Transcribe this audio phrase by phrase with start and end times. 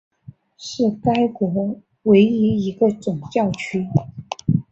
[0.57, 3.87] 是该国唯一一个总教区。